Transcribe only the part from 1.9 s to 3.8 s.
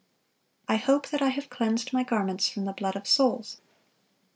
my garments from the blood of souls.